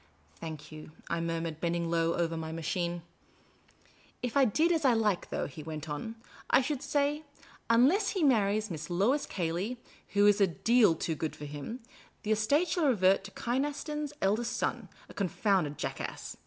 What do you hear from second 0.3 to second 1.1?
"Thank you,"